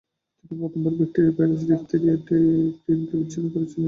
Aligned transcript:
তিনি 0.37 0.53
প্রথম 0.61 0.81
bacteria 0.97 1.33
virus 1.37 1.61
ও 1.61 1.67
ডিফথেরিয়া 1.69 2.13
অ্যান্টিটক্রিনকে 2.13 3.13
বিচ্ছিন্ন 3.13 3.45
করেছিলেন। 3.53 3.79